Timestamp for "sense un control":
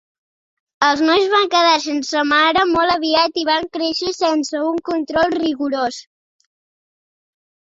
4.21-5.33